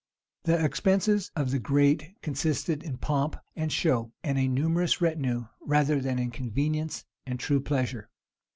[0.45, 6.01] The expenses of the great consisted in pomp, and show, and a numerous retinue, rather
[6.01, 8.09] than in convenience and true pleasure.